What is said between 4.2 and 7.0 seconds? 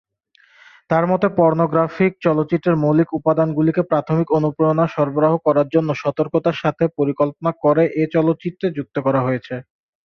অনুপ্রেরণা সরবরাহ করার জন্য সতর্কতার সাথে